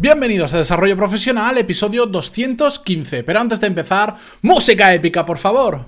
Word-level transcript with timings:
Bienvenidos 0.00 0.54
a 0.54 0.58
Desarrollo 0.58 0.96
Profesional, 0.96 1.58
episodio 1.58 2.06
215. 2.06 3.24
Pero 3.24 3.40
antes 3.40 3.60
de 3.60 3.66
empezar, 3.66 4.16
música 4.42 4.94
épica, 4.94 5.26
por 5.26 5.38
favor. 5.38 5.86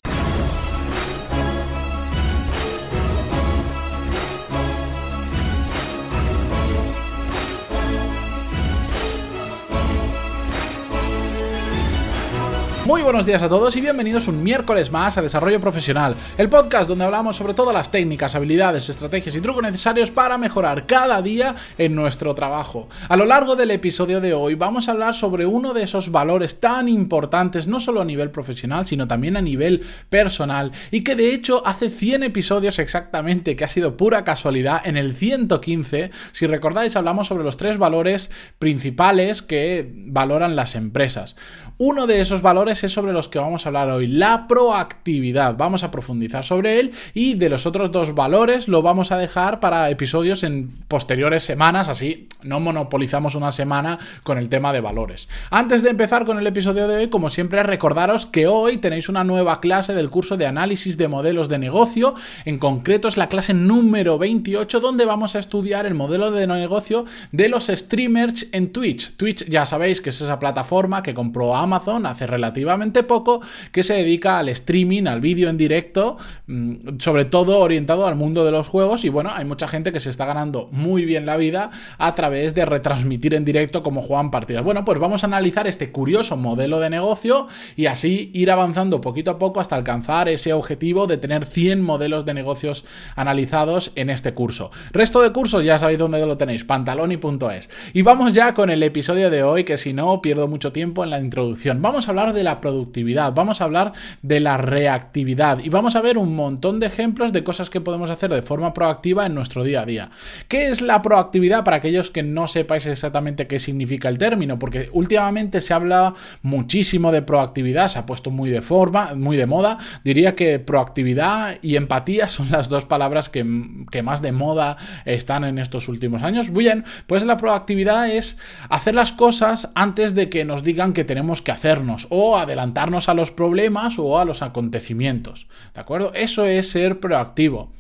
Muy 12.91 13.02
buenos 13.02 13.25
días 13.25 13.41
a 13.41 13.48
todos 13.48 13.77
y 13.77 13.80
bienvenidos 13.80 14.27
un 14.27 14.43
miércoles 14.43 14.91
más 14.91 15.16
a 15.16 15.23
Desarrollo 15.23 15.61
Profesional, 15.61 16.16
el 16.36 16.48
podcast 16.48 16.88
donde 16.88 17.05
hablamos 17.05 17.36
sobre 17.36 17.55
todas 17.55 17.73
las 17.73 17.93
técnicas, 17.93 18.34
habilidades, 18.34 18.88
estrategias 18.88 19.36
y 19.36 19.41
trucos 19.41 19.62
necesarios 19.62 20.11
para 20.11 20.38
mejorar 20.38 20.86
cada 20.86 21.23
día 21.23 21.55
en 21.79 21.95
nuestro 21.95 22.34
trabajo. 22.34 22.88
A 23.09 23.16
lo 23.16 23.27
largo 23.27 23.55
del 23.55 23.70
episodio 23.70 24.20
de 24.20 24.34
hoy 24.34 24.56
vamos 24.56 24.88
a 24.88 24.91
hablar 24.91 25.14
sobre 25.14 25.46
uno 25.46 25.73
de 25.73 25.84
esos 25.84 26.11
valores 26.11 26.59
tan 26.59 26.88
importantes, 26.88 27.69
no 27.69 27.78
solo 27.78 28.00
a 28.00 28.05
nivel 28.05 28.33
profesional, 28.33 28.84
sino 28.87 29.06
también 29.06 29.36
a 29.36 29.41
nivel 29.41 29.84
personal, 30.09 30.72
y 30.91 31.05
que 31.05 31.14
de 31.14 31.33
hecho 31.33 31.64
hace 31.64 31.91
100 31.91 32.25
episodios 32.25 32.80
exactamente, 32.80 33.55
que 33.55 33.62
ha 33.62 33.69
sido 33.69 33.97
pura 33.97 34.25
casualidad, 34.25 34.84
en 34.84 34.97
el 34.97 35.14
115, 35.14 36.11
si 36.33 36.47
recordáis, 36.48 36.97
hablamos 36.97 37.28
sobre 37.28 37.45
los 37.45 37.56
tres 37.56 37.78
valores 37.78 38.33
principales 38.59 39.42
que 39.42 39.92
valoran 39.95 40.56
las 40.56 40.75
empresas. 40.75 41.36
Uno 41.78 42.09
de 42.09 42.20
esos 42.20 42.42
valores 42.42 42.80
es 42.84 42.93
sobre 42.93 43.12
los 43.12 43.29
que 43.29 43.39
vamos 43.39 43.65
a 43.65 43.69
hablar 43.69 43.91
hoy, 43.91 44.07
la 44.07 44.47
proactividad. 44.47 45.57
Vamos 45.57 45.84
a 45.84 45.91
profundizar 45.91 46.45
sobre 46.45 46.80
él 46.80 46.93
y 47.15 47.34
de 47.34 47.48
los 47.48 47.66
otros 47.66 47.93
dos 47.93 48.15
valores 48.15 48.69
lo 48.69 48.83
vamos 48.83 49.12
a 49.12 49.19
dejar 49.19 49.61
para 49.61 49.91
episodios 49.91 50.43
en 50.43 50.70
posteriores 50.89 51.43
semanas, 51.43 51.89
así 51.89 52.29
no 52.43 52.61
monopolizamos 52.61 53.34
una 53.34 53.53
semana 53.53 53.98
con 54.23 54.39
el 54.39 54.48
tema 54.48 54.73
de 54.73 54.80
valores. 54.80 55.29
Antes 55.51 55.83
de 55.83 55.91
empezar 55.91 56.25
con 56.25 56.39
el 56.39 56.47
episodio 56.47 56.89
de 56.89 56.97
hoy, 56.97 57.09
como 57.09 57.30
siempre, 57.30 57.62
recordaros 57.62 58.27
que 58.27 58.47
hoy 58.47 58.78
tenéis 58.78 59.09
una 59.09 59.25
nueva 59.25 59.61
clase 59.61 59.94
del 59.94 60.11
curso 60.11 60.37
de 60.37 60.47
análisis 60.47 60.97
de 60.97 61.09
modelos 61.09 61.48
de 61.48 61.59
negocio. 61.59 62.15
En 62.44 62.59
concreto 62.59 63.09
es 63.09 63.17
la 63.17 63.28
clase 63.28 63.55
número 63.55 64.19
28 64.19 64.81
donde 64.81 65.05
vamos 65.05 65.37
a 65.37 65.39
estudiar 65.39 65.87
el 65.87 65.94
modelo 65.94 66.31
de 66.31 66.47
negocio 66.47 67.05
de 67.33 67.48
los 67.48 67.67
streamers 67.67 68.47
en 68.53 68.72
Twitch. 68.72 69.17
Twitch 69.17 69.44
ya 69.48 69.67
sabéis 69.67 70.00
que 70.00 70.11
es 70.11 70.20
esa 70.20 70.39
plataforma 70.39 71.03
que 71.03 71.15
compró 71.15 71.55
Amazon 71.55 72.06
hace 72.06 72.27
relativamente 72.27 72.69
poco 73.06 73.40
que 73.72 73.82
se 73.82 73.94
dedica 73.94 74.38
al 74.38 74.48
streaming, 74.48 75.06
al 75.06 75.20
vídeo 75.20 75.48
en 75.48 75.56
directo, 75.56 76.16
mm, 76.46 76.98
sobre 76.98 77.24
todo 77.24 77.58
orientado 77.58 78.06
al 78.06 78.16
mundo 78.16 78.44
de 78.44 78.50
los 78.50 78.68
juegos 78.68 79.04
y 79.04 79.08
bueno, 79.08 79.30
hay 79.34 79.44
mucha 79.44 79.68
gente 79.68 79.92
que 79.92 80.00
se 80.00 80.10
está 80.10 80.24
ganando 80.24 80.68
muy 80.72 81.04
bien 81.04 81.26
la 81.26 81.36
vida 81.36 81.70
a 81.98 82.14
través 82.14 82.54
de 82.54 82.64
retransmitir 82.64 83.34
en 83.34 83.44
directo 83.44 83.82
como 83.82 84.02
juegan 84.02 84.30
partidas. 84.30 84.64
Bueno, 84.64 84.84
pues 84.84 84.98
vamos 84.98 85.24
a 85.24 85.26
analizar 85.26 85.66
este 85.66 85.91
curioso 85.91 86.36
modelo 86.36 86.80
de 86.80 86.91
negocio 86.91 87.48
y 87.76 87.86
así 87.86 88.30
ir 88.34 88.50
avanzando 88.50 89.00
poquito 89.00 89.32
a 89.32 89.38
poco 89.38 89.60
hasta 89.60 89.76
alcanzar 89.76 90.28
ese 90.28 90.52
objetivo 90.52 91.06
de 91.06 91.16
tener 91.16 91.44
100 91.44 91.82
modelos 91.82 92.24
de 92.24 92.34
negocios 92.34 92.84
analizados 93.16 93.92
en 93.94 94.10
este 94.10 94.34
curso. 94.34 94.70
Resto 94.92 95.22
de 95.22 95.32
cursos 95.32 95.64
ya 95.64 95.78
sabéis 95.78 95.98
dónde 95.98 96.24
lo 96.24 96.36
tenéis, 96.36 96.64
pantaloni.es. 96.64 97.68
Y 97.92 98.02
vamos 98.02 98.34
ya 98.34 98.54
con 98.54 98.70
el 98.70 98.82
episodio 98.82 99.30
de 99.30 99.42
hoy, 99.42 99.64
que 99.64 99.76
si 99.76 99.92
no 99.92 100.20
pierdo 100.22 100.48
mucho 100.48 100.72
tiempo 100.72 101.04
en 101.04 101.10
la 101.10 101.20
introducción 101.20 101.80
Vamos 101.80 102.06
a 102.06 102.10
hablar 102.10 102.32
de 102.32 102.42
la 102.42 102.59
productividad, 102.61 103.33
vamos 103.33 103.61
a 103.61 103.64
hablar 103.64 103.92
de 104.22 104.41
la 104.41 104.56
reactividad 104.56 105.61
y 105.61 105.69
vamos 105.69 105.97
a 105.97 106.00
ver 106.00 106.19
un 106.19 106.34
montón 106.34 106.80
de 106.80 106.86
ejemplos 106.86 107.33
de 107.33 107.44
cosas 107.44 107.70
que 107.70 107.80
podemos 107.80 108.11
hacer 108.11 108.33
de 108.33 108.42
forma 108.42 108.75
proactiva 108.75 109.27
en 109.27 109.34
nuestro 109.34 109.64
día 109.64 109.83
a 109.83 109.86
día. 109.86 110.11
¿Qué 110.48 110.69
es 110.69 110.81
la 110.81 111.03
proactividad 111.03 111.64
para 111.64 111.78
aquellos 111.78 112.11
que 112.11 112.22
no 112.22 112.47
sepáis 112.47 112.86
exactamente 112.86 113.47
qué 113.47 113.58
significa 113.58 114.08
el 114.08 114.19
término? 114.19 114.58
Porque 114.58 114.88
últimamente 114.92 115.61
se 115.61 115.75
habla 115.75 116.14
muchísimo 116.42 117.12
de 117.12 117.22
proactividad, 117.22 117.88
se 117.88 117.98
ha 117.98 118.06
puesto 118.06 118.31
muy 118.31 118.50
de 118.50 118.62
forma, 118.62 119.14
muy 119.14 119.36
de 119.36 119.47
moda. 119.47 119.78
Diría 120.05 120.34
que 120.34 120.58
proactividad 120.58 121.58
y 121.62 121.77
empatía 121.77 122.28
son 122.28 122.50
las 122.50 122.69
dos 122.69 122.84
palabras 122.84 123.28
que, 123.28 123.44
que 123.91 124.03
más 124.03 124.22
de 124.22 124.32
moda 124.32 124.77
están 125.04 125.44
en 125.44 125.59
estos 125.59 125.88
últimos 125.88 126.22
años. 126.22 126.53
Bien, 126.53 126.84
pues 127.06 127.25
la 127.25 127.37
proactividad 127.37 128.09
es 128.10 128.37
hacer 128.69 128.94
las 128.94 129.12
cosas 129.12 129.71
antes 129.75 130.15
de 130.15 130.28
que 130.28 130.44
nos 130.44 130.62
digan 130.62 130.92
que 130.92 131.04
tenemos 131.04 131.42
que 131.42 131.53
hacernos 131.53 132.06
o 132.10 132.37
adelantarnos 132.50 133.09
a 133.09 133.15
los 133.15 133.31
problemas 133.31 133.99
o 133.99 134.19
a 134.19 134.25
los 134.25 134.43
acontecimientos. 134.43 135.47
¿De 135.75 135.81
acuerdo? 135.81 136.12
Eso 136.15 136.44
es 136.44 136.69
ser 136.69 136.99
proactivo. 136.99 137.72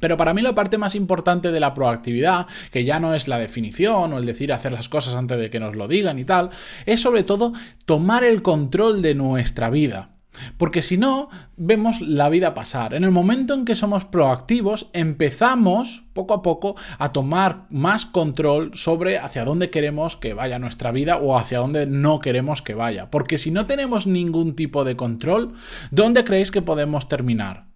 Pero 0.00 0.16
para 0.16 0.34
mí 0.34 0.42
la 0.42 0.54
parte 0.54 0.76
más 0.76 0.94
importante 0.94 1.50
de 1.50 1.60
la 1.60 1.72
proactividad, 1.72 2.46
que 2.70 2.84
ya 2.84 3.00
no 3.00 3.14
es 3.14 3.28
la 3.28 3.38
definición 3.38 4.12
o 4.12 4.18
el 4.18 4.26
decir 4.26 4.52
hacer 4.52 4.72
las 4.72 4.88
cosas 4.88 5.14
antes 5.14 5.38
de 5.38 5.50
que 5.50 5.60
nos 5.60 5.76
lo 5.76 5.88
digan 5.88 6.18
y 6.18 6.24
tal, 6.24 6.50
es 6.84 7.00
sobre 7.00 7.22
todo 7.22 7.52
tomar 7.86 8.24
el 8.24 8.42
control 8.42 9.00
de 9.02 9.14
nuestra 9.14 9.70
vida. 9.70 10.13
Porque 10.56 10.82
si 10.82 10.96
no, 10.96 11.28
vemos 11.56 12.00
la 12.00 12.28
vida 12.28 12.54
pasar. 12.54 12.94
En 12.94 13.04
el 13.04 13.10
momento 13.10 13.54
en 13.54 13.64
que 13.64 13.76
somos 13.76 14.04
proactivos, 14.04 14.88
empezamos 14.92 16.04
poco 16.12 16.34
a 16.34 16.42
poco 16.42 16.76
a 16.98 17.12
tomar 17.12 17.66
más 17.70 18.06
control 18.06 18.72
sobre 18.74 19.18
hacia 19.18 19.44
dónde 19.44 19.70
queremos 19.70 20.16
que 20.16 20.34
vaya 20.34 20.58
nuestra 20.58 20.92
vida 20.92 21.18
o 21.18 21.36
hacia 21.36 21.58
dónde 21.58 21.86
no 21.86 22.20
queremos 22.20 22.62
que 22.62 22.74
vaya. 22.74 23.10
Porque 23.10 23.38
si 23.38 23.50
no 23.50 23.66
tenemos 23.66 24.06
ningún 24.06 24.56
tipo 24.56 24.84
de 24.84 24.96
control, 24.96 25.54
¿dónde 25.90 26.24
creéis 26.24 26.50
que 26.50 26.62
podemos 26.62 27.08
terminar? 27.08 27.73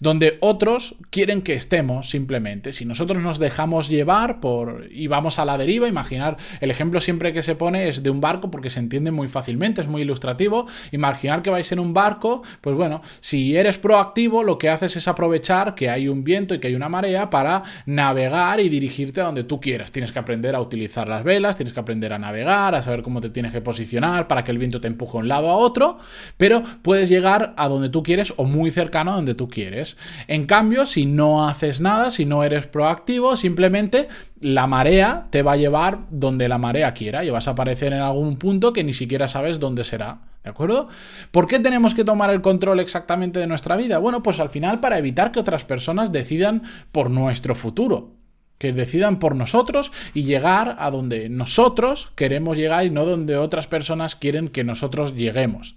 Donde 0.00 0.38
otros 0.40 0.96
quieren 1.10 1.42
que 1.42 1.54
estemos 1.54 2.10
simplemente. 2.10 2.72
Si 2.72 2.84
nosotros 2.84 3.22
nos 3.22 3.38
dejamos 3.38 3.88
llevar 3.88 4.40
por 4.40 4.88
y 4.90 5.06
vamos 5.06 5.38
a 5.38 5.44
la 5.44 5.58
deriva, 5.58 5.88
imaginar 5.88 6.36
el 6.60 6.70
ejemplo 6.70 7.00
siempre 7.00 7.32
que 7.32 7.42
se 7.42 7.54
pone 7.54 7.88
es 7.88 8.02
de 8.02 8.10
un 8.10 8.20
barco 8.20 8.50
porque 8.50 8.70
se 8.70 8.80
entiende 8.80 9.10
muy 9.10 9.28
fácilmente, 9.28 9.80
es 9.80 9.88
muy 9.88 10.02
ilustrativo. 10.02 10.66
Imaginar 10.90 11.42
que 11.42 11.50
vais 11.50 11.70
en 11.72 11.78
un 11.78 11.94
barco, 11.94 12.42
pues 12.60 12.76
bueno, 12.76 13.02
si 13.20 13.56
eres 13.56 13.78
proactivo, 13.78 14.42
lo 14.42 14.58
que 14.58 14.70
haces 14.70 14.96
es 14.96 15.06
aprovechar 15.06 15.74
que 15.74 15.90
hay 15.90 16.08
un 16.08 16.24
viento 16.24 16.54
y 16.54 16.58
que 16.58 16.68
hay 16.68 16.74
una 16.74 16.88
marea 16.88 17.30
para 17.30 17.62
navegar 17.86 18.60
y 18.60 18.68
dirigirte 18.68 19.20
a 19.20 19.24
donde 19.24 19.44
tú 19.44 19.60
quieras. 19.60 19.92
Tienes 19.92 20.12
que 20.12 20.18
aprender 20.18 20.54
a 20.54 20.60
utilizar 20.60 21.08
las 21.08 21.24
velas, 21.24 21.56
tienes 21.56 21.74
que 21.74 21.80
aprender 21.80 22.12
a 22.12 22.18
navegar, 22.18 22.74
a 22.74 22.82
saber 22.82 23.02
cómo 23.02 23.20
te 23.20 23.30
tienes 23.30 23.52
que 23.52 23.60
posicionar 23.60 24.28
para 24.28 24.44
que 24.44 24.50
el 24.50 24.58
viento 24.58 24.80
te 24.80 24.88
empuje 24.88 25.12
de 25.12 25.18
un 25.18 25.28
lado 25.28 25.50
a 25.50 25.56
otro, 25.56 25.98
pero 26.36 26.62
puedes 26.82 27.08
llegar 27.08 27.54
a 27.56 27.68
donde 27.68 27.88
tú 27.88 28.02
quieres 28.02 28.32
o 28.36 28.44
muy 28.44 28.70
cercano 28.70 29.12
a 29.12 29.16
donde 29.16 29.34
tú 29.34 29.48
quieres. 29.48 29.89
En 30.28 30.46
cambio, 30.46 30.86
si 30.86 31.06
no 31.06 31.48
haces 31.48 31.80
nada, 31.80 32.10
si 32.10 32.24
no 32.24 32.44
eres 32.44 32.66
proactivo, 32.66 33.36
simplemente 33.36 34.08
la 34.40 34.66
marea 34.66 35.26
te 35.30 35.42
va 35.42 35.52
a 35.52 35.56
llevar 35.56 36.00
donde 36.10 36.48
la 36.48 36.58
marea 36.58 36.94
quiera 36.94 37.24
y 37.24 37.30
vas 37.30 37.48
a 37.48 37.52
aparecer 37.52 37.92
en 37.92 38.00
algún 38.00 38.36
punto 38.36 38.72
que 38.72 38.84
ni 38.84 38.92
siquiera 38.92 39.28
sabes 39.28 39.60
dónde 39.60 39.84
será. 39.84 40.20
¿De 40.42 40.50
acuerdo? 40.50 40.88
¿Por 41.30 41.46
qué 41.46 41.58
tenemos 41.58 41.94
que 41.94 42.04
tomar 42.04 42.30
el 42.30 42.40
control 42.40 42.80
exactamente 42.80 43.40
de 43.40 43.46
nuestra 43.46 43.76
vida? 43.76 43.98
Bueno, 43.98 44.22
pues 44.22 44.40
al 44.40 44.48
final 44.48 44.80
para 44.80 44.98
evitar 44.98 45.32
que 45.32 45.40
otras 45.40 45.64
personas 45.64 46.12
decidan 46.12 46.62
por 46.92 47.10
nuestro 47.10 47.54
futuro 47.54 48.20
que 48.60 48.74
decidan 48.74 49.18
por 49.18 49.34
nosotros 49.34 49.90
y 50.12 50.24
llegar 50.24 50.76
a 50.78 50.90
donde 50.90 51.30
nosotros 51.30 52.12
queremos 52.14 52.58
llegar 52.58 52.84
y 52.84 52.90
no 52.90 53.06
donde 53.06 53.38
otras 53.38 53.66
personas 53.66 54.14
quieren 54.14 54.50
que 54.50 54.64
nosotros 54.64 55.14
lleguemos. 55.14 55.76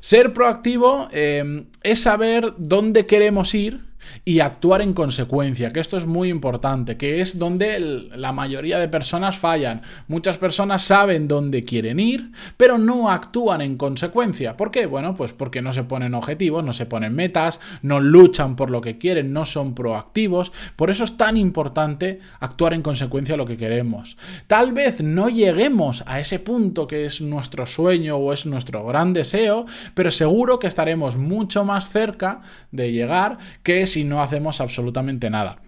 Ser 0.00 0.32
proactivo 0.32 1.08
eh, 1.12 1.64
es 1.82 2.00
saber 2.00 2.54
dónde 2.56 3.06
queremos 3.06 3.54
ir 3.54 3.89
y 4.24 4.40
actuar 4.40 4.82
en 4.82 4.92
consecuencia, 4.92 5.72
que 5.72 5.80
esto 5.80 5.96
es 5.96 6.06
muy 6.06 6.28
importante, 6.28 6.96
que 6.96 7.20
es 7.20 7.38
donde 7.38 7.80
la 7.80 8.32
mayoría 8.32 8.78
de 8.78 8.88
personas 8.88 9.38
fallan. 9.38 9.82
Muchas 10.08 10.38
personas 10.38 10.82
saben 10.82 11.28
dónde 11.28 11.64
quieren 11.64 12.00
ir, 12.00 12.32
pero 12.56 12.78
no 12.78 13.10
actúan 13.10 13.60
en 13.60 13.76
consecuencia. 13.76 14.56
¿Por 14.56 14.70
qué? 14.70 14.86
Bueno, 14.86 15.14
pues 15.14 15.32
porque 15.32 15.62
no 15.62 15.72
se 15.72 15.84
ponen 15.84 16.14
objetivos, 16.14 16.64
no 16.64 16.72
se 16.72 16.86
ponen 16.86 17.14
metas, 17.14 17.60
no 17.82 18.00
luchan 18.00 18.56
por 18.56 18.70
lo 18.70 18.80
que 18.80 18.98
quieren, 18.98 19.32
no 19.32 19.44
son 19.44 19.74
proactivos. 19.74 20.52
Por 20.76 20.90
eso 20.90 21.04
es 21.04 21.16
tan 21.16 21.36
importante 21.36 22.20
actuar 22.40 22.74
en 22.74 22.82
consecuencia 22.82 23.34
a 23.34 23.38
lo 23.38 23.46
que 23.46 23.56
queremos. 23.56 24.16
Tal 24.46 24.72
vez 24.72 25.02
no 25.02 25.28
lleguemos 25.28 26.02
a 26.06 26.20
ese 26.20 26.38
punto 26.38 26.86
que 26.86 27.04
es 27.04 27.20
nuestro 27.20 27.66
sueño 27.66 28.16
o 28.16 28.32
es 28.32 28.46
nuestro 28.46 28.84
gran 28.84 29.12
deseo, 29.12 29.66
pero 29.94 30.10
seguro 30.10 30.58
que 30.58 30.66
estaremos 30.66 31.16
mucho 31.16 31.64
más 31.64 31.88
cerca 31.88 32.42
de 32.70 32.92
llegar 32.92 33.38
que 33.62 33.86
si 33.90 34.04
no 34.04 34.22
hacemos 34.22 34.60
absolutamente 34.60 35.30
nada. 35.30 35.58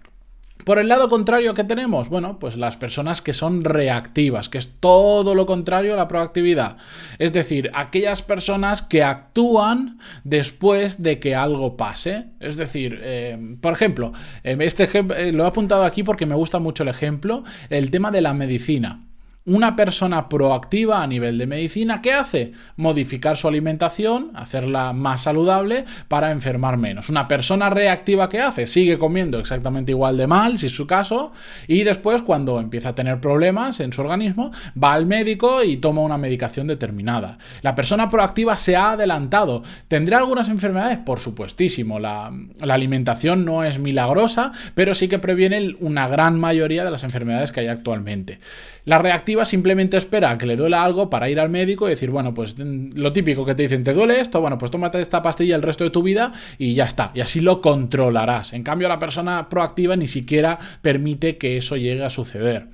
Por 0.65 0.79
el 0.79 0.87
lado 0.87 1.09
contrario 1.09 1.53
que 1.53 1.65
tenemos, 1.65 2.07
bueno, 2.07 2.39
pues 2.39 2.55
las 2.55 2.77
personas 2.77 3.21
que 3.21 3.33
son 3.33 3.65
reactivas, 3.65 4.47
que 4.47 4.57
es 4.57 4.69
todo 4.79 5.35
lo 5.35 5.45
contrario 5.45 5.93
a 5.93 5.97
la 5.97 6.07
proactividad. 6.07 6.77
Es 7.19 7.33
decir, 7.33 7.69
aquellas 7.73 8.21
personas 8.21 8.81
que 8.81 9.03
actúan 9.03 9.99
después 10.23 11.03
de 11.03 11.19
que 11.19 11.35
algo 11.35 11.75
pase. 11.75 12.27
Es 12.39 12.55
decir, 12.55 12.99
eh, 13.03 13.57
por 13.59 13.73
ejemplo, 13.73 14.13
eh, 14.43 14.55
este 14.61 14.83
ejemplo, 14.83 15.17
eh, 15.17 15.33
lo 15.33 15.43
he 15.43 15.47
apuntado 15.47 15.83
aquí 15.83 16.03
porque 16.03 16.25
me 16.25 16.35
gusta 16.35 16.59
mucho 16.59 16.83
el 16.83 16.89
ejemplo, 16.89 17.43
el 17.69 17.91
tema 17.91 18.09
de 18.11 18.21
la 18.21 18.33
medicina. 18.33 19.01
Una 19.45 19.75
persona 19.75 20.29
proactiva 20.29 21.03
a 21.03 21.07
nivel 21.07 21.37
de 21.37 21.47
medicina, 21.47 22.01
¿qué 22.01 22.13
hace? 22.13 22.53
Modificar 22.77 23.35
su 23.35 23.49
alimentación, 23.49 24.31
hacerla 24.35 24.93
más 24.93 25.23
saludable 25.23 25.83
para 26.07 26.31
enfermar 26.31 26.77
menos. 26.77 27.09
Una 27.09 27.27
persona 27.27 27.69
reactiva, 27.69 28.29
¿qué 28.29 28.39
hace? 28.39 28.67
Sigue 28.67 28.97
comiendo 28.97 29.39
exactamente 29.39 29.91
igual 29.91 30.15
de 30.15 30.27
mal, 30.27 30.59
si 30.59 30.67
es 30.67 30.71
su 30.71 30.87
caso, 30.87 31.33
y 31.67 31.83
después 31.83 32.21
cuando 32.21 32.61
empieza 32.61 32.89
a 32.89 32.95
tener 32.95 33.19
problemas 33.19 33.81
en 33.81 33.91
su 33.91 33.99
organismo, 33.99 34.51
va 34.81 34.93
al 34.93 35.07
médico 35.07 35.61
y 35.61 35.75
toma 35.75 35.99
una 35.99 36.17
medicación 36.17 36.67
determinada. 36.67 37.37
La 37.63 37.75
persona 37.75 38.07
proactiva 38.07 38.55
se 38.55 38.77
ha 38.77 38.91
adelantado. 38.91 39.61
¿Tendrá 39.89 40.19
algunas 40.19 40.47
enfermedades? 40.47 40.99
Por 40.99 41.19
supuestísimo. 41.19 41.99
La, 41.99 42.31
la 42.61 42.75
alimentación 42.75 43.43
no 43.43 43.65
es 43.65 43.77
milagrosa, 43.77 44.53
pero 44.73 44.95
sí 44.95 45.09
que 45.09 45.19
previene 45.19 45.75
una 45.81 46.07
gran 46.07 46.39
mayoría 46.39 46.85
de 46.85 46.91
las 46.91 47.03
enfermedades 47.03 47.51
que 47.51 47.59
hay 47.59 47.67
actualmente. 47.67 48.39
La 48.85 48.97
reactiva 48.97 49.32
simplemente 49.45 49.97
espera 49.97 50.31
a 50.31 50.37
que 50.37 50.45
le 50.45 50.55
duela 50.55 50.83
algo 50.83 51.09
para 51.09 51.29
ir 51.29 51.39
al 51.39 51.49
médico 51.49 51.87
y 51.87 51.91
decir, 51.91 52.11
bueno, 52.11 52.33
pues 52.33 52.57
mm, 52.57 52.91
lo 52.95 53.11
típico 53.13 53.45
que 53.45 53.55
te 53.55 53.63
dicen, 53.63 53.83
¿te 53.83 53.93
duele 53.93 54.19
esto? 54.19 54.39
Bueno, 54.41 54.57
pues 54.57 54.71
tómate 54.71 55.01
esta 55.01 55.21
pastilla 55.21 55.55
el 55.55 55.61
resto 55.61 55.83
de 55.83 55.89
tu 55.89 56.03
vida 56.03 56.33
y 56.57 56.73
ya 56.73 56.85
está. 56.85 57.11
Y 57.13 57.21
así 57.21 57.41
lo 57.41 57.61
controlarás. 57.61 58.53
En 58.53 58.63
cambio, 58.63 58.87
la 58.87 58.99
persona 58.99 59.49
proactiva 59.49 59.95
ni 59.95 60.07
siquiera 60.07 60.59
permite 60.81 61.37
que 61.37 61.57
eso 61.57 61.75
llegue 61.75 62.03
a 62.03 62.09
suceder. 62.09 62.67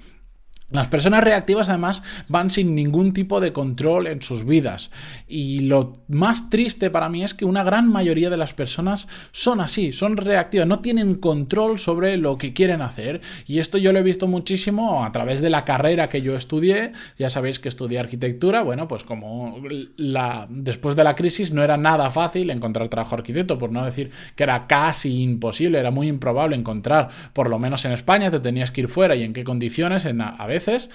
Las 0.72 0.88
personas 0.88 1.24
reactivas 1.24 1.70
además 1.70 2.04
van 2.28 2.50
sin 2.52 2.76
ningún 2.76 3.14
tipo 3.14 3.40
de 3.40 3.54
control 3.54 4.08
en 4.08 4.22
sus 4.22 4.46
vidas. 4.46 4.92
Y 5.28 5.62
lo 5.62 5.94
más 6.08 6.50
triste 6.50 6.90
para 6.90 7.10
mí 7.10 7.24
es 7.24 7.34
que 7.34 7.46
una 7.46 7.64
gran 7.64 7.92
mayoría 7.92 8.30
de 8.30 8.38
las 8.38 8.54
personas 8.54 9.08
son 9.32 9.62
así, 9.62 9.92
son 9.94 10.18
reactivas, 10.18 10.68
no 10.68 10.80
tienen 10.80 11.16
control 11.16 11.80
sobre 11.80 12.18
lo 12.18 12.38
que 12.38 12.54
quieren 12.54 12.82
hacer. 12.82 13.22
Y 13.48 13.60
esto 13.60 13.78
yo 13.78 13.92
lo 13.94 14.00
he 14.00 14.04
visto 14.04 14.28
muchísimo 14.28 15.04
a 15.04 15.12
través 15.12 15.42
de 15.42 15.50
la 15.50 15.66
carrera 15.66 16.08
que 16.08 16.22
yo 16.22 16.36
estudié, 16.36 16.94
ya 17.18 17.30
sabéis 17.30 17.60
que 17.60 17.70
estudié 17.70 18.00
arquitectura, 18.00 18.62
bueno 18.62 18.88
pues 18.88 19.04
como 19.04 19.58
la, 19.98 20.48
después 20.50 20.96
de 20.96 21.04
la 21.04 21.16
crisis 21.16 21.52
no 21.52 21.64
era 21.64 21.78
nada 21.78 22.10
fácil 22.10 22.50
encontrar 22.50 22.90
trabajo 22.90 23.16
arquitecto, 23.16 23.58
por 23.58 23.72
no 23.72 23.84
decir 23.84 24.12
que 24.36 24.44
era 24.44 24.68
casi 24.68 25.22
imposible, 25.22 25.80
era 25.80 25.92
muy 25.92 26.08
improbable 26.08 26.56
encontrar, 26.56 27.10
por 27.34 27.50
lo 27.50 27.60
menos 27.60 27.86
en 27.86 27.92
España 27.92 28.32
te 28.32 28.40
tenías 28.40 28.72
que 28.72 28.82
ir 28.82 28.88
fuera 28.88 29.16
y 29.16 29.24
en 29.24 29.34
qué 29.34 29.44
condiciones, 29.44 30.06
en, 30.06 30.22
a 30.22 30.46
veces. 30.66 30.90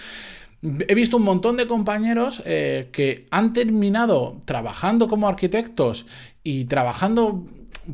He 0.62 0.94
visto 0.94 1.18
un 1.18 1.24
montón 1.24 1.56
de 1.56 1.66
compañeros 1.66 2.42
eh, 2.46 2.88
que 2.92 3.26
han 3.30 3.52
terminado 3.52 4.40
trabajando 4.44 5.08
como 5.08 5.28
arquitectos 5.28 6.06
y 6.42 6.64
trabajando 6.64 7.44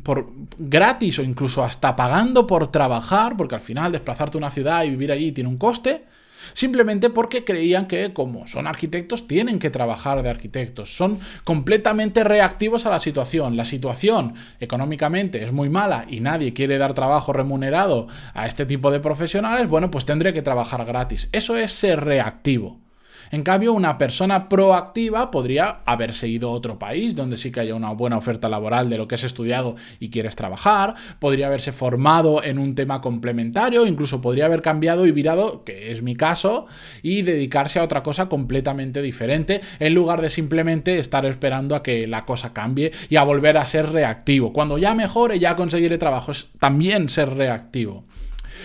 por 0.03 0.31
gratis 0.57 1.19
o 1.19 1.23
incluso 1.23 1.63
hasta 1.63 1.95
pagando 1.95 2.47
por 2.47 2.69
trabajar, 2.69 3.35
porque 3.35 3.55
al 3.55 3.61
final 3.61 3.91
desplazarte 3.91 4.37
a 4.37 4.39
una 4.39 4.51
ciudad 4.51 4.83
y 4.85 4.89
vivir 4.91 5.11
allí 5.11 5.31
tiene 5.33 5.49
un 5.49 5.57
coste 5.57 6.05
simplemente 6.53 7.09
porque 7.09 7.43
creían 7.43 7.87
que 7.87 8.13
como 8.13 8.47
son 8.47 8.67
arquitectos 8.67 9.27
tienen 9.27 9.59
que 9.59 9.69
trabajar 9.69 10.23
de 10.23 10.29
arquitectos, 10.29 10.95
son 10.95 11.19
completamente 11.43 12.23
reactivos 12.23 12.85
a 12.85 12.89
la 12.89 12.99
situación. 12.99 13.57
La 13.57 13.65
situación 13.65 14.35
económicamente 14.59 15.43
es 15.43 15.51
muy 15.51 15.69
mala 15.69 16.05
y 16.09 16.19
nadie 16.19 16.53
quiere 16.53 16.77
dar 16.77 16.93
trabajo 16.93 17.33
remunerado 17.33 18.07
a 18.33 18.47
este 18.47 18.65
tipo 18.65 18.91
de 18.91 18.99
profesionales, 18.99 19.67
bueno, 19.67 19.91
pues 19.91 20.05
tendré 20.05 20.33
que 20.33 20.41
trabajar 20.41 20.85
gratis. 20.85 21.29
Eso 21.31 21.55
es 21.57 21.71
ser 21.71 22.03
reactivo. 22.03 22.79
En 23.29 23.43
cambio, 23.43 23.73
una 23.73 23.97
persona 23.97 24.49
proactiva 24.49 25.31
podría 25.31 25.81
haberse 25.85 26.27
ido 26.27 26.49
a 26.49 26.53
otro 26.53 26.79
país 26.79 27.15
donde 27.15 27.37
sí 27.37 27.51
que 27.51 27.59
haya 27.59 27.75
una 27.75 27.91
buena 27.91 28.17
oferta 28.17 28.49
laboral 28.49 28.89
de 28.89 28.97
lo 28.97 29.07
que 29.07 29.15
has 29.15 29.23
estudiado 29.23 29.75
y 29.99 30.09
quieres 30.09 30.35
trabajar, 30.35 30.95
podría 31.19 31.47
haberse 31.47 31.71
formado 31.71 32.43
en 32.43 32.57
un 32.57 32.75
tema 32.75 33.01
complementario, 33.01 33.85
incluso 33.85 34.21
podría 34.21 34.45
haber 34.45 34.61
cambiado 34.61 35.05
y 35.05 35.11
virado, 35.11 35.63
que 35.63 35.91
es 35.91 36.01
mi 36.01 36.15
caso, 36.15 36.65
y 37.01 37.21
dedicarse 37.21 37.79
a 37.79 37.83
otra 37.83 38.03
cosa 38.03 38.29
completamente 38.29 39.01
diferente, 39.01 39.61
en 39.79 39.93
lugar 39.93 40.21
de 40.21 40.29
simplemente 40.29 40.99
estar 40.99 41.25
esperando 41.25 41.75
a 41.75 41.83
que 41.83 42.07
la 42.07 42.23
cosa 42.23 42.53
cambie 42.53 42.91
y 43.09 43.17
a 43.17 43.23
volver 43.23 43.57
a 43.57 43.67
ser 43.67 43.91
reactivo. 43.91 44.53
Cuando 44.53 44.77
ya 44.77 44.95
mejore, 44.95 45.39
ya 45.39 45.55
conseguiré 45.55 45.97
trabajo, 45.97 46.31
es 46.31 46.47
también 46.59 47.09
ser 47.09 47.33
reactivo. 47.35 48.05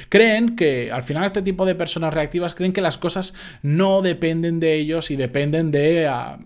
Creen 0.08 0.56
que 0.56 0.90
al 0.92 1.02
final 1.02 1.24
este 1.24 1.42
tipo 1.42 1.66
de 1.66 1.74
personas 1.74 2.14
reactivas 2.14 2.54
creen 2.54 2.72
que 2.72 2.80
las 2.80 2.98
cosas 2.98 3.34
no 3.62 4.02
dependen 4.02 4.60
de 4.60 4.74
ellos 4.74 5.10
y 5.10 5.16
dependen 5.16 5.70
de... 5.70 6.06
Ah, 6.06 6.38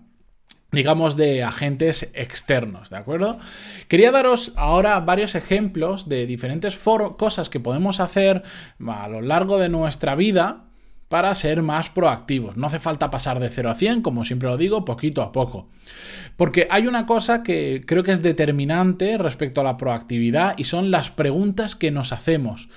digamos, 0.71 1.17
de 1.17 1.43
agentes 1.43 2.09
externos, 2.13 2.89
¿de 2.89 2.97
acuerdo? 2.97 3.37
Quería 3.89 4.11
daros 4.11 4.53
ahora 4.55 4.99
varios 5.01 5.35
ejemplos 5.35 6.07
de 6.07 6.25
diferentes 6.25 6.79
cosas 7.17 7.49
que 7.49 7.59
podemos 7.59 7.99
hacer 7.99 8.43
a 8.87 9.09
lo 9.09 9.21
largo 9.21 9.57
de 9.57 9.67
nuestra 9.67 10.15
vida 10.15 10.63
para 11.09 11.35
ser 11.35 11.61
más 11.61 11.89
proactivos. 11.89 12.55
No 12.55 12.67
hace 12.67 12.79
falta 12.79 13.11
pasar 13.11 13.41
de 13.41 13.49
0 13.49 13.69
a 13.69 13.75
100, 13.75 14.01
como 14.01 14.23
siempre 14.23 14.47
lo 14.47 14.55
digo, 14.55 14.85
poquito 14.85 15.21
a 15.21 15.33
poco. 15.33 15.67
Porque 16.37 16.67
hay 16.71 16.87
una 16.87 17.05
cosa 17.05 17.43
que 17.43 17.83
creo 17.85 18.03
que 18.03 18.13
es 18.13 18.21
determinante 18.21 19.17
respecto 19.17 19.59
a 19.59 19.65
la 19.65 19.75
proactividad 19.75 20.57
y 20.57 20.63
son 20.63 20.89
las 20.89 21.09
preguntas 21.09 21.75
que 21.75 21.91
nos 21.91 22.13
hacemos 22.13 22.69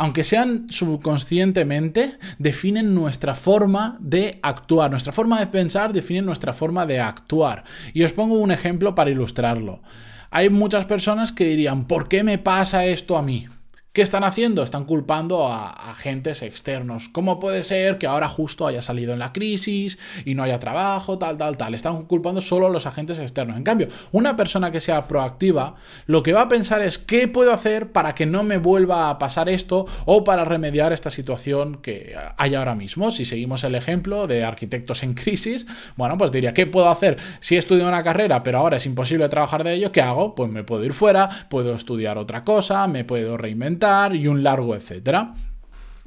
aunque 0.00 0.24
sean 0.24 0.66
subconscientemente, 0.70 2.16
definen 2.38 2.94
nuestra 2.94 3.34
forma 3.34 3.98
de 4.00 4.38
actuar. 4.42 4.90
Nuestra 4.90 5.12
forma 5.12 5.38
de 5.38 5.46
pensar 5.46 5.92
define 5.92 6.22
nuestra 6.22 6.54
forma 6.54 6.86
de 6.86 7.00
actuar. 7.00 7.64
Y 7.92 8.02
os 8.02 8.12
pongo 8.12 8.36
un 8.36 8.50
ejemplo 8.50 8.94
para 8.94 9.10
ilustrarlo. 9.10 9.82
Hay 10.30 10.48
muchas 10.48 10.86
personas 10.86 11.32
que 11.32 11.44
dirían, 11.44 11.84
¿por 11.84 12.08
qué 12.08 12.24
me 12.24 12.38
pasa 12.38 12.86
esto 12.86 13.18
a 13.18 13.22
mí? 13.22 13.46
¿Qué 13.92 14.02
están 14.02 14.22
haciendo? 14.22 14.62
Están 14.62 14.84
culpando 14.84 15.48
a 15.48 15.68
agentes 15.90 16.42
externos. 16.42 17.08
¿Cómo 17.08 17.40
puede 17.40 17.64
ser 17.64 17.98
que 17.98 18.06
ahora 18.06 18.28
justo 18.28 18.68
haya 18.68 18.82
salido 18.82 19.12
en 19.12 19.18
la 19.18 19.32
crisis 19.32 19.98
y 20.24 20.36
no 20.36 20.44
haya 20.44 20.60
trabajo, 20.60 21.18
tal, 21.18 21.36
tal, 21.36 21.56
tal? 21.56 21.74
Están 21.74 22.04
culpando 22.04 22.40
solo 22.40 22.68
a 22.68 22.70
los 22.70 22.86
agentes 22.86 23.18
externos. 23.18 23.56
En 23.56 23.64
cambio, 23.64 23.88
una 24.12 24.36
persona 24.36 24.70
que 24.70 24.80
sea 24.80 25.08
proactiva, 25.08 25.74
lo 26.06 26.22
que 26.22 26.32
va 26.32 26.42
a 26.42 26.48
pensar 26.48 26.82
es 26.82 26.98
qué 26.98 27.26
puedo 27.26 27.52
hacer 27.52 27.90
para 27.90 28.14
que 28.14 28.26
no 28.26 28.44
me 28.44 28.58
vuelva 28.58 29.10
a 29.10 29.18
pasar 29.18 29.48
esto 29.48 29.86
o 30.04 30.22
para 30.22 30.44
remediar 30.44 30.92
esta 30.92 31.10
situación 31.10 31.78
que 31.82 32.14
hay 32.36 32.54
ahora 32.54 32.76
mismo. 32.76 33.10
Si 33.10 33.24
seguimos 33.24 33.64
el 33.64 33.74
ejemplo 33.74 34.28
de 34.28 34.44
arquitectos 34.44 35.02
en 35.02 35.14
crisis, 35.14 35.66
bueno, 35.96 36.16
pues 36.16 36.30
diría, 36.30 36.54
¿qué 36.54 36.64
puedo 36.64 36.88
hacer? 36.90 37.16
Si 37.40 37.56
he 37.56 37.58
estudiado 37.58 37.88
una 37.88 38.04
carrera, 38.04 38.44
pero 38.44 38.58
ahora 38.58 38.76
es 38.76 38.86
imposible 38.86 39.28
trabajar 39.28 39.64
de 39.64 39.74
ello, 39.74 39.90
¿qué 39.90 40.00
hago? 40.00 40.36
Pues 40.36 40.48
me 40.48 40.62
puedo 40.62 40.84
ir 40.84 40.92
fuera, 40.92 41.28
puedo 41.48 41.74
estudiar 41.74 42.18
otra 42.18 42.44
cosa, 42.44 42.86
me 42.86 43.02
puedo 43.02 43.36
reinventar 43.36 43.79
y 44.14 44.26
un 44.26 44.42
largo 44.42 44.74
etcétera. 44.74 45.34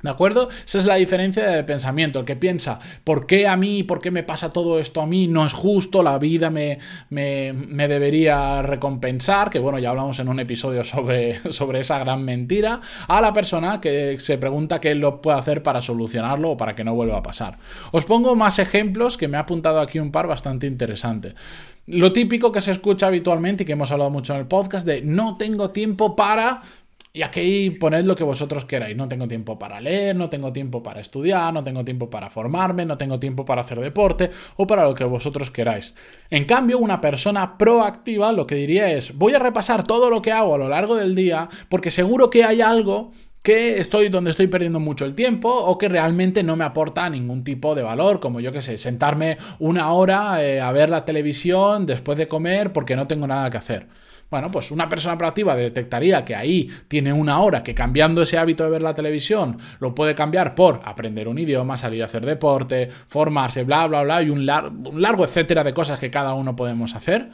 ¿De 0.03 0.09
acuerdo? 0.09 0.49
Esa 0.65 0.79
es 0.79 0.85
la 0.85 0.95
diferencia 0.95 1.47
de 1.47 1.63
pensamiento. 1.63 2.19
El 2.19 2.25
que 2.25 2.35
piensa, 2.35 2.77
¿por 3.05 3.25
qué 3.25 3.47
a 3.47 3.55
mí? 3.55 3.83
¿Por 3.83 4.01
qué 4.01 4.11
me 4.11 4.21
pasa 4.21 4.49
todo 4.49 4.77
esto 4.77 4.99
a 4.99 5.07
mí? 5.07 5.29
No 5.29 5.45
es 5.45 5.53
justo, 5.53 6.03
la 6.03 6.19
vida 6.19 6.49
me, 6.49 6.77
me, 7.09 7.87
debería 7.87 8.61
recompensar, 8.61 9.49
que 9.49 9.59
bueno, 9.59 9.79
ya 9.79 9.91
hablamos 9.91 10.19
en 10.19 10.27
un 10.27 10.41
episodio 10.41 10.83
sobre, 10.83 11.53
sobre 11.53 11.79
esa 11.79 11.99
gran 11.99 12.21
mentira, 12.25 12.81
a 13.07 13.21
la 13.21 13.31
persona 13.31 13.79
que 13.79 14.17
se 14.19 14.37
pregunta 14.37 14.81
qué 14.81 14.93
lo 14.93 15.21
puede 15.21 15.39
hacer 15.39 15.63
para 15.63 15.81
solucionarlo 15.81 16.51
o 16.51 16.57
para 16.57 16.75
que 16.75 16.83
no 16.83 16.93
vuelva 16.93 17.19
a 17.19 17.23
pasar. 17.23 17.57
Os 17.93 18.03
pongo 18.03 18.35
más 18.35 18.59
ejemplos 18.59 19.15
que 19.15 19.29
me 19.29 19.37
ha 19.37 19.41
apuntado 19.41 19.79
aquí 19.79 19.99
un 19.99 20.11
par 20.11 20.27
bastante 20.27 20.67
interesante. 20.67 21.33
Lo 21.85 22.11
típico 22.11 22.51
que 22.51 22.61
se 22.61 22.71
escucha 22.71 23.07
habitualmente 23.07 23.63
y 23.63 23.65
que 23.65 23.73
hemos 23.73 23.91
hablado 23.91 24.09
mucho 24.09 24.33
en 24.33 24.39
el 24.39 24.47
podcast 24.47 24.85
de 24.85 25.01
no 25.01 25.37
tengo 25.37 25.71
tiempo 25.71 26.15
para 26.15 26.61
y 27.15 27.21
aquí 27.21 27.69
poned 27.69 28.05
lo 28.05 28.15
que 28.15 28.23
vosotros 28.23 28.65
queráis. 28.65 28.97
No 28.97 29.07
tengo 29.07 29.27
tiempo 29.27 29.59
para 29.59 29.79
leer, 29.79 30.15
no 30.15 30.29
tengo 30.31 30.51
tiempo 30.51 30.81
para 30.81 30.99
estudiar, 30.99 31.53
no 31.53 31.63
tengo 31.63 31.85
tiempo 31.85 32.09
para 32.09 32.31
formarme, 32.31 32.85
no 32.85 32.97
tengo 32.97 33.19
tiempo 33.19 33.45
para 33.45 33.61
hacer 33.61 33.79
deporte 33.79 34.31
o 34.55 34.65
para 34.65 34.85
lo 34.85 34.95
que 34.95 35.03
vosotros 35.03 35.51
queráis. 35.51 35.93
En 36.31 36.45
cambio, 36.45 36.79
una 36.79 36.99
persona 36.99 37.55
proactiva 37.55 38.33
lo 38.33 38.47
que 38.47 38.55
diría 38.55 38.91
es, 38.91 39.15
voy 39.15 39.35
a 39.35 39.39
repasar 39.39 39.83
todo 39.83 40.09
lo 40.09 40.23
que 40.23 40.31
hago 40.31 40.55
a 40.55 40.57
lo 40.57 40.67
largo 40.67 40.95
del 40.95 41.13
día 41.13 41.49
porque 41.69 41.91
seguro 41.91 42.31
que 42.31 42.45
hay 42.45 42.61
algo 42.61 43.11
que 43.43 43.77
estoy 43.79 44.09
donde 44.09 44.31
estoy 44.31 44.47
perdiendo 44.47 44.79
mucho 44.79 45.05
el 45.05 45.13
tiempo 45.13 45.53
o 45.53 45.77
que 45.77 45.89
realmente 45.89 46.41
no 46.41 46.55
me 46.55 46.63
aporta 46.63 47.07
ningún 47.11 47.43
tipo 47.43 47.75
de 47.75 47.83
valor, 47.83 48.21
como 48.21 48.39
yo 48.39 48.51
que 48.51 48.63
sé, 48.63 48.79
sentarme 48.79 49.37
una 49.59 49.91
hora 49.91 50.43
eh, 50.43 50.61
a 50.61 50.71
ver 50.71 50.89
la 50.89 51.05
televisión 51.05 51.85
después 51.85 52.17
de 52.17 52.27
comer 52.27 52.73
porque 52.73 52.95
no 52.95 53.05
tengo 53.05 53.27
nada 53.27 53.51
que 53.51 53.57
hacer. 53.57 53.87
Bueno, 54.33 54.49
pues 54.49 54.71
una 54.71 54.89
persona 54.89 55.15
proactiva 55.15 55.55
detectaría 55.55 56.25
que 56.25 56.35
ahí 56.35 56.67
tiene 56.87 57.13
una 57.13 57.39
hora 57.41 57.61
que 57.61 57.75
cambiando 57.75 58.23
ese 58.23 58.39
hábito 58.39 58.63
de 58.63 58.71
ver 58.71 58.81
la 58.81 58.95
televisión 58.95 59.59
lo 59.79 59.93
puede 59.93 60.15
cambiar 60.15 60.55
por 60.55 60.81
aprender 60.85 61.27
un 61.27 61.37
idioma, 61.37 61.77
salir 61.77 62.01
a 62.01 62.05
hacer 62.05 62.25
deporte, 62.25 62.89
formarse, 63.07 63.63
bla, 63.63 63.85
bla, 63.85 64.01
bla, 64.01 64.23
y 64.23 64.31
un, 64.31 64.47
largo 64.47 65.23
etcétera 65.23 65.63
de 65.63 65.75
cosas 65.75 65.99
que 65.99 66.09
cada 66.09 66.33
uno 66.33 66.55
podemos 66.55 66.95
hacer. 66.95 67.29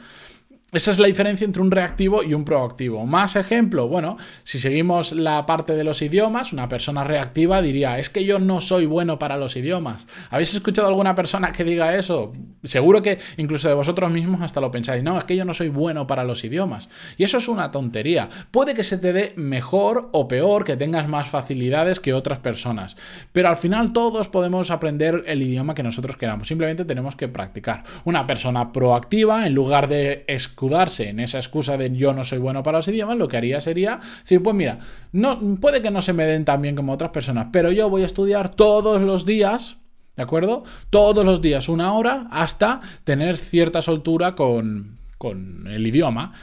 Esa 0.72 0.92
es 0.92 1.00
la 1.00 1.08
diferencia 1.08 1.44
entre 1.44 1.62
un 1.62 1.70
reactivo 1.72 2.22
y 2.22 2.32
un 2.32 2.44
proactivo. 2.44 3.04
Más 3.04 3.34
ejemplo, 3.34 3.88
bueno, 3.88 4.16
si 4.44 4.58
seguimos 4.58 5.10
la 5.10 5.44
parte 5.44 5.74
de 5.74 5.82
los 5.82 6.00
idiomas, 6.00 6.52
una 6.52 6.68
persona 6.68 7.02
reactiva 7.02 7.60
diría, 7.60 7.98
es 7.98 8.08
que 8.08 8.24
yo 8.24 8.38
no 8.38 8.60
soy 8.60 8.86
bueno 8.86 9.18
para 9.18 9.36
los 9.36 9.56
idiomas. 9.56 10.06
¿Habéis 10.30 10.54
escuchado 10.54 10.86
alguna 10.86 11.16
persona 11.16 11.50
que 11.50 11.64
diga 11.64 11.96
eso? 11.96 12.32
seguro 12.64 13.02
que 13.02 13.18
incluso 13.36 13.68
de 13.68 13.74
vosotros 13.74 14.10
mismos 14.10 14.42
hasta 14.42 14.60
lo 14.60 14.70
pensáis, 14.70 15.02
no, 15.02 15.18
es 15.18 15.24
que 15.24 15.36
yo 15.36 15.44
no 15.44 15.54
soy 15.54 15.68
bueno 15.68 16.06
para 16.06 16.24
los 16.24 16.44
idiomas. 16.44 16.88
Y 17.16 17.24
eso 17.24 17.38
es 17.38 17.48
una 17.48 17.70
tontería. 17.70 18.28
Puede 18.50 18.74
que 18.74 18.84
se 18.84 18.98
te 18.98 19.12
dé 19.12 19.32
mejor 19.36 20.10
o 20.12 20.28
peor, 20.28 20.64
que 20.64 20.76
tengas 20.76 21.08
más 21.08 21.28
facilidades 21.28 22.00
que 22.00 22.14
otras 22.14 22.38
personas. 22.38 22.96
Pero 23.32 23.48
al 23.48 23.56
final 23.56 23.92
todos 23.92 24.28
podemos 24.28 24.70
aprender 24.70 25.24
el 25.26 25.42
idioma 25.42 25.74
que 25.74 25.82
nosotros 25.82 26.16
queramos. 26.16 26.48
Simplemente 26.48 26.84
tenemos 26.84 27.16
que 27.16 27.28
practicar. 27.28 27.84
Una 28.04 28.26
persona 28.26 28.72
proactiva, 28.72 29.46
en 29.46 29.54
lugar 29.54 29.88
de 29.88 30.24
escudarse 30.60 31.08
en 31.08 31.20
esa 31.20 31.38
excusa 31.38 31.78
de 31.78 31.90
yo 31.96 32.12
no 32.12 32.22
soy 32.22 32.38
bueno 32.38 32.62
para 32.62 32.78
los 32.78 32.88
idiomas, 32.88 33.16
lo 33.16 33.28
que 33.28 33.38
haría 33.38 33.62
sería 33.62 33.98
decir, 34.20 34.42
pues 34.42 34.54
mira, 34.54 34.78
no, 35.10 35.40
puede 35.58 35.80
que 35.80 35.90
no 35.90 36.02
se 36.02 36.12
me 36.12 36.26
den 36.26 36.44
tan 36.44 36.60
bien 36.60 36.76
como 36.76 36.92
otras 36.92 37.12
personas, 37.12 37.46
pero 37.50 37.72
yo 37.72 37.88
voy 37.88 38.02
a 38.02 38.06
estudiar 38.06 38.50
todos 38.50 39.00
los 39.00 39.24
días 39.24 39.78
¿De 40.16 40.24
acuerdo? 40.24 40.64
Todos 40.90 41.24
los 41.24 41.40
días 41.40 41.70
una 41.70 41.94
hora 41.94 42.26
hasta 42.30 42.82
tener 43.04 43.38
cierta 43.38 43.80
soltura 43.80 44.34
con, 44.34 44.96
con 45.16 45.66
el 45.66 45.86
idioma. 45.86 46.34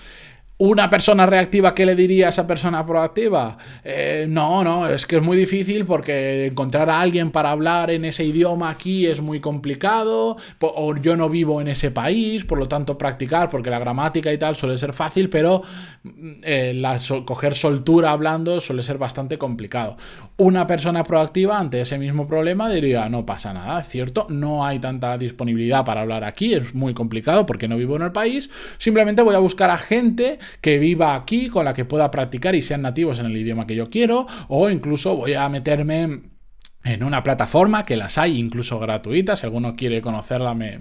¿Una 0.60 0.90
persona 0.90 1.28
reactiva 1.28 1.76
qué 1.76 1.86
le 1.86 1.96
diría 1.96 2.26
a 2.26 2.30
esa 2.30 2.48
persona 2.48 2.84
proactiva? 2.84 3.60
Eh, 3.84 4.26
no, 4.28 4.64
no, 4.64 4.88
es 4.90 5.06
que 5.06 5.18
es 5.18 5.22
muy 5.22 5.38
difícil 5.38 5.86
porque 5.86 6.48
encontrar 6.48 6.90
a 6.90 7.00
alguien 7.00 7.30
para 7.30 7.52
hablar 7.52 7.92
en 7.92 8.06
ese 8.06 8.24
idioma 8.24 8.72
aquí 8.72 9.06
es 9.06 9.22
muy 9.22 9.40
complicado, 9.40 10.36
o 10.60 10.96
yo 10.96 11.16
no 11.16 11.30
vivo 11.30 11.62
en 11.62 11.68
ese 11.68 11.92
país, 11.92 12.44
por 12.44 12.58
lo 12.58 12.68
tanto 12.68 12.98
practicar, 12.98 13.52
porque 13.52 13.70
la 13.70 13.78
gramática 13.78 14.34
y 14.34 14.40
tal 14.40 14.56
suele 14.56 14.78
ser 14.78 14.94
fácil, 14.94 15.30
pero 15.30 15.62
mm, 16.02 16.32
eh, 16.42 16.84
coger 17.24 17.54
soltura 17.54 18.10
hablando 18.10 18.60
suele 18.60 18.82
ser 18.82 18.98
bastante 18.98 19.38
complicado. 19.38 19.96
Una 20.38 20.66
persona 20.66 21.04
proactiva 21.04 21.60
ante 21.60 21.82
ese 21.82 22.00
mismo 22.00 22.28
problema 22.28 22.68
diría, 22.68 23.08
no 23.10 23.28
pasa 23.28 23.54
nada, 23.54 23.84
¿cierto? 23.84 24.26
No 24.32 24.66
hay 24.66 24.80
tanta 24.80 25.20
disponibilidad 25.20 25.86
para 25.86 26.02
hablar 26.02 26.24
aquí, 26.24 26.56
es 26.56 26.74
muy 26.74 26.96
complicado 26.96 27.46
porque 27.46 27.68
no 27.68 27.78
vivo 27.78 27.96
en 27.96 28.02
el 28.02 28.12
país, 28.12 28.50
simplemente 28.80 29.22
voy 29.22 29.36
a 29.36 29.40
buscar 29.40 29.70
a 29.70 29.78
gente 29.78 30.40
que 30.62 30.80
viva 30.80 31.16
aquí, 31.16 31.50
con 31.50 31.66
la 31.66 31.74
que 31.74 31.86
pueda 31.86 32.12
practicar 32.12 32.56
y 32.56 32.62
sean 32.62 32.82
nativos 32.82 33.20
en 33.20 33.28
el 33.28 33.38
idioma 33.38 33.68
que 33.68 33.76
yo 33.76 33.90
quiero, 33.90 34.28
o 34.48 34.70
incluso 34.70 35.16
voy 35.16 35.34
a 35.34 35.48
meterme 35.50 36.37
en 36.84 37.04
una 37.04 37.22
plataforma 37.22 37.86
que 37.86 37.98
las 37.98 38.18
hay 38.18 38.38
incluso 38.38 38.80
gratuitas, 38.80 39.40
si 39.40 39.46
alguno 39.46 39.76
quiere 39.76 40.02
conocerla, 40.02 40.54
me, 40.54 40.80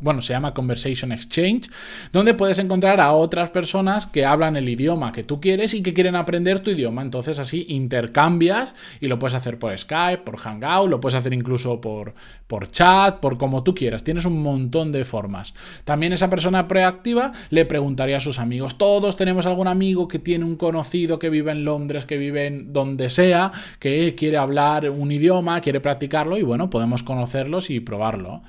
bueno, 0.00 0.22
se 0.22 0.32
llama 0.32 0.54
Conversation 0.54 1.10
Exchange, 1.10 1.68
donde 2.12 2.34
puedes 2.34 2.58
encontrar 2.58 3.00
a 3.00 3.12
otras 3.12 3.50
personas 3.50 4.06
que 4.06 4.24
hablan 4.24 4.56
el 4.56 4.68
idioma 4.68 5.10
que 5.10 5.24
tú 5.24 5.40
quieres 5.40 5.74
y 5.74 5.82
que 5.82 5.94
quieren 5.94 6.14
aprender 6.14 6.60
tu 6.60 6.70
idioma. 6.70 7.02
Entonces 7.02 7.38
así 7.38 7.66
intercambias 7.68 8.74
y 9.00 9.08
lo 9.08 9.18
puedes 9.18 9.34
hacer 9.34 9.58
por 9.58 9.76
Skype, 9.76 10.22
por 10.22 10.36
Hangout, 10.38 10.88
lo 10.88 11.00
puedes 11.00 11.18
hacer 11.18 11.34
incluso 11.34 11.80
por, 11.80 12.14
por 12.46 12.70
chat, 12.70 13.18
por 13.18 13.36
como 13.36 13.64
tú 13.64 13.74
quieras. 13.74 14.04
Tienes 14.04 14.26
un 14.26 14.40
montón 14.40 14.92
de 14.92 15.04
formas. 15.04 15.54
También 15.84 16.12
esa 16.12 16.30
persona 16.30 16.68
preactiva 16.68 17.32
le 17.50 17.64
preguntaría 17.64 18.18
a 18.18 18.20
sus 18.20 18.38
amigos. 18.38 18.78
Todos 18.78 19.16
tenemos 19.16 19.46
algún 19.46 19.66
amigo 19.66 20.06
que 20.06 20.20
tiene 20.20 20.44
un 20.44 20.56
conocido 20.56 21.18
que 21.18 21.30
vive 21.30 21.50
en 21.50 21.64
Londres, 21.64 22.04
que 22.04 22.16
vive 22.16 22.46
en 22.46 22.72
donde 22.72 23.10
sea, 23.10 23.50
que 23.80 24.14
quiere 24.14 24.36
hablar 24.36 24.88
un 24.90 25.10
idioma 25.10 25.47
quiere 25.60 25.80
practicarlo 25.80 26.36
y 26.36 26.42
bueno, 26.42 26.70
podemos 26.70 27.02
conocerlos 27.02 27.70
y 27.70 27.80
probarlo. 27.80 28.42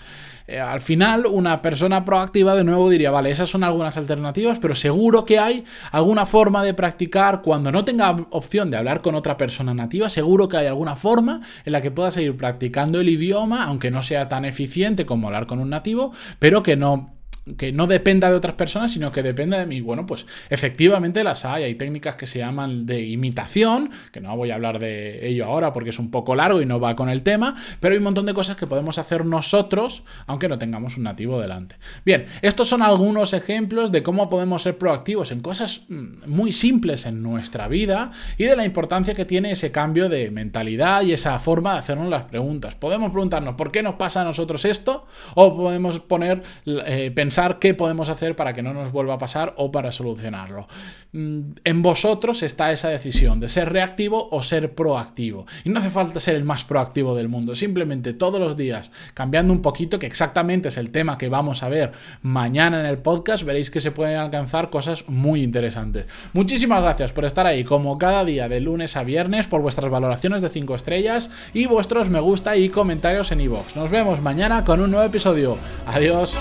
Eh, 0.48 0.60
al 0.60 0.82
final, 0.82 1.28
una 1.28 1.62
persona 1.62 2.04
proactiva 2.04 2.56
de 2.56 2.64
nuevo 2.64 2.90
diría, 2.90 3.12
vale, 3.12 3.30
esas 3.30 3.50
son 3.50 3.64
algunas 3.64 3.98
alternativas, 3.98 4.58
pero 4.60 4.74
seguro 4.74 5.24
que 5.24 5.38
hay 5.38 5.64
alguna 5.92 6.26
forma 6.26 6.64
de 6.64 6.74
practicar 6.74 7.44
cuando 7.44 7.72
no 7.72 7.86
tenga 7.86 8.16
opción 8.32 8.72
de 8.72 8.78
hablar 8.78 9.02
con 9.02 9.14
otra 9.14 9.38
persona 9.38 9.76
nativa, 9.76 10.10
seguro 10.10 10.50
que 10.50 10.58
hay 10.58 10.66
alguna 10.66 10.96
forma 10.96 11.42
en 11.66 11.72
la 11.72 11.82
que 11.82 11.92
pueda 11.92 12.10
seguir 12.10 12.36
practicando 12.36 13.00
el 13.00 13.10
idioma, 13.10 13.66
aunque 13.66 13.92
no 13.92 14.02
sea 14.02 14.28
tan 14.28 14.44
eficiente 14.44 15.06
como 15.06 15.28
hablar 15.28 15.46
con 15.46 15.60
un 15.60 15.70
nativo, 15.70 16.14
pero 16.40 16.64
que 16.64 16.76
no 16.76 17.19
que 17.58 17.72
no 17.72 17.88
dependa 17.88 18.30
de 18.30 18.36
otras 18.36 18.56
personas, 18.56 18.92
sino 18.92 19.12
que 19.12 19.24
dependa 19.24 19.58
de 19.58 19.66
mí. 19.66 19.82
Bueno, 19.82 20.06
pues 20.06 20.26
efectivamente 20.50 21.24
las 21.24 21.46
hay. 21.46 21.64
Hay 21.64 21.76
técnicas 21.76 22.16
que 22.16 22.28
se 22.28 22.40
llaman 22.40 22.86
de 22.86 23.04
imitación, 23.06 23.92
que 24.12 24.22
no 24.22 24.36
voy 24.36 24.52
a 24.52 24.56
hablar 24.56 24.80
de 24.80 25.28
ello 25.28 25.46
ahora 25.46 25.74
porque 25.74 25.90
es 25.90 26.00
un 26.00 26.12
poco 26.12 26.36
largo 26.36 26.62
y 26.62 26.66
no 26.66 26.80
va 26.80 26.96
con 26.96 27.10
el 27.10 27.24
tema, 27.24 27.56
pero 27.80 27.94
hay 27.94 27.98
un 27.98 28.04
montón 28.04 28.26
de 28.26 28.34
cosas 28.34 28.58
que 28.58 28.68
podemos 28.68 28.98
hacer 28.98 29.26
nosotros, 29.26 30.04
aunque 30.28 30.48
no 30.48 30.58
tengamos 30.58 30.98
un 30.98 31.04
nativo 31.04 31.42
delante. 31.42 31.76
Bien, 32.06 32.26
estos 32.42 32.68
son 32.68 32.82
algunos 32.82 33.34
ejemplos 33.34 33.92
de 33.92 34.04
cómo 34.04 34.30
podemos 34.30 34.64
ser 34.64 34.78
proactivos 34.78 35.32
en 35.32 35.42
cosas 35.42 35.82
mm, 35.90 36.28
muy 36.28 36.52
simples 36.52 37.06
en 37.06 37.22
nuestra 37.22 37.68
vida 37.68 38.12
y 38.38 38.46
de 38.46 38.56
la 38.56 38.66
importancia 38.66 39.14
que 39.14 39.26
tiene 39.26 39.52
ese 39.52 39.72
cambio 39.72 40.10
de 40.10 40.32
mentalidad 40.32 41.02
y 41.04 41.14
esa 41.14 41.40
forma 41.40 41.74
de 41.74 41.80
hacernos 41.80 42.10
las 42.10 42.24
preguntas. 42.26 42.76
Podemos 42.76 43.12
preguntarnos 43.12 43.56
por 43.56 43.72
qué 43.72 43.84
nos 43.84 43.96
pasa 43.96 44.22
a 44.22 44.24
nosotros 44.24 44.66
esto 44.66 45.08
o 45.36 45.56
podemos 45.56 46.00
poner, 46.00 46.44
eh, 46.66 47.12
pensar 47.14 47.39
qué 47.60 47.74
podemos 47.74 48.10
hacer 48.10 48.36
para 48.36 48.54
que 48.54 48.62
no 48.62 48.74
nos 48.74 48.92
vuelva 48.92 49.14
a 49.14 49.18
pasar 49.18 49.54
o 49.58 49.72
para 49.72 49.92
solucionarlo. 49.92 50.68
Mm, 51.14 51.40
en 51.64 51.82
vosotros 51.82 52.44
está 52.44 52.72
esa 52.72 52.90
decisión 52.90 53.40
de 53.40 53.48
ser 53.48 53.72
reactivo 53.72 54.28
o 54.32 54.44
ser 54.44 54.76
proactivo. 54.76 55.46
Y 55.64 55.70
no 55.70 55.80
hace 55.80 55.90
falta 55.90 56.20
ser 56.20 56.36
el 56.36 56.44
más 56.44 56.66
proactivo 56.66 57.16
del 57.16 57.30
mundo, 57.30 57.56
simplemente 57.56 58.14
todos 58.14 58.40
los 58.40 58.58
días 58.58 58.92
cambiando 59.14 59.54
un 59.54 59.62
poquito, 59.62 60.00
que 60.00 60.06
exactamente 60.06 60.68
es 60.68 60.78
el 60.78 60.92
tema 60.92 61.18
que 61.18 61.30
vamos 61.30 61.64
a 61.64 61.70
ver 61.70 61.94
mañana 62.22 62.82
en 62.82 62.86
el 62.86 62.98
podcast, 62.98 63.44
veréis 63.46 63.72
que 63.72 63.80
se 63.80 63.92
pueden 63.92 64.18
alcanzar 64.18 64.70
cosas 64.70 65.08
muy 65.08 65.42
interesantes. 65.42 66.08
Muchísimas 66.34 66.82
gracias 66.82 67.14
por 67.14 67.24
estar 67.24 67.48
ahí 67.48 67.64
como 67.64 67.98
cada 67.98 68.26
día 68.26 68.50
de 68.50 68.60
lunes 68.60 68.98
a 68.98 69.04
viernes, 69.04 69.48
por 69.48 69.62
vuestras 69.62 69.90
valoraciones 69.90 70.42
de 70.42 70.50
5 70.50 70.76
estrellas 70.76 71.32
y 71.54 71.68
vuestros 71.68 72.10
me 72.10 72.20
gusta 72.20 72.58
y 72.58 72.68
comentarios 72.70 73.32
en 73.32 73.42
iVoox. 73.42 73.76
Nos 73.78 73.90
vemos 73.90 74.22
mañana 74.22 74.66
con 74.66 74.82
un 74.82 74.92
nuevo 74.92 75.06
episodio. 75.06 75.58
Adiós. 75.86 76.36